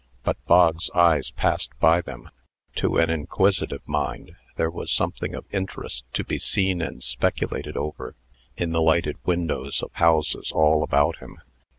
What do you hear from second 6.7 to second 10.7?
and speculated over, in the lighted windows of houses